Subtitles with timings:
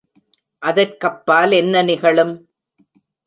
[0.63, 2.33] அதற்கப்பால் என்ன நிகழும்?